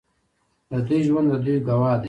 د 0.69 0.71
دوی 0.87 0.99
ژوند 1.07 1.27
د 1.31 1.33
دوی 1.45 1.55
ګواه 1.67 1.93
دی. 1.97 1.99